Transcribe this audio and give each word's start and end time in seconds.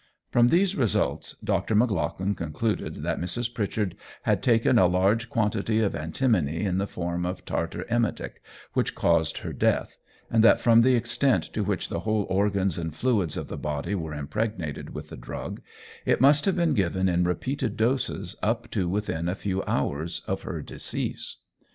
From 0.31 0.47
these 0.47 0.75
results 0.75 1.35
Dr. 1.43 1.75
Maclagan 1.75 2.35
concluded 2.35 3.03
that 3.03 3.19
Mrs. 3.21 3.53
Pritchard 3.53 3.95
had 4.23 4.41
taken 4.41 4.79
a 4.79 4.87
large 4.87 5.29
quantity 5.29 5.79
of 5.79 5.93
antimony 5.95 6.61
in 6.65 6.79
the 6.79 6.87
form 6.87 7.23
of 7.23 7.45
tartar 7.45 7.85
emetic, 7.87 8.41
which 8.73 8.95
caused 8.95 9.37
her 9.37 9.53
death, 9.53 9.99
and 10.31 10.43
that 10.43 10.59
from 10.59 10.81
the 10.81 10.95
extent 10.95 11.43
to 11.53 11.63
which 11.63 11.89
the 11.89 11.99
whole 11.99 12.25
organs 12.31 12.79
and 12.79 12.95
fluids 12.95 13.37
of 13.37 13.47
the 13.47 13.57
body 13.59 13.93
were 13.93 14.15
impregnated 14.15 14.95
with 14.95 15.09
the 15.09 15.17
drug, 15.17 15.61
it 16.03 16.19
must 16.19 16.45
have 16.45 16.55
been 16.55 16.73
given 16.73 17.07
in 17.07 17.23
repeated 17.23 17.77
doses 17.77 18.35
up 18.41 18.71
to 18.71 18.89
within 18.89 19.29
a 19.29 19.35
few 19.35 19.61
hours 19.65 20.23
of 20.25 20.41
her 20.41 20.63
decease. 20.63 21.43